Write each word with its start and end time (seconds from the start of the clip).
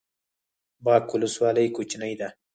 باک 0.83 1.05
ولسوالۍ 1.13 1.67
کوچنۍ 1.75 2.13
ده؟ 2.19 2.27